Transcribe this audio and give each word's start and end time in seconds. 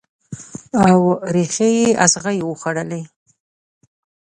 او 0.85 0.97
ریښې 1.33 1.69
یې 1.79 1.87
اغزو 2.05 2.45
وخوړلي 2.47 3.01